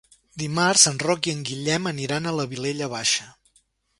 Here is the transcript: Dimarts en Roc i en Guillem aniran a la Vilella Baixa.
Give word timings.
Dimarts 0.43 0.85
en 0.91 0.97
Roc 1.07 1.29
i 1.31 1.35
en 1.35 1.43
Guillem 1.51 1.91
aniran 1.91 2.27
a 2.31 2.35
la 2.39 2.47
Vilella 2.55 2.91
Baixa. 2.97 3.29